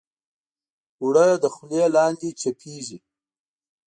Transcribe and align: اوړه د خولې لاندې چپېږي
اوړه 1.01 1.25
د 1.43 1.45
خولې 1.55 1.83
لاندې 1.95 2.29
چپېږي 2.41 2.97